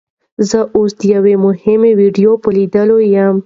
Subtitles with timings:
[0.49, 3.35] زه اوس د یوې مهمې ویډیو په لیدو یم.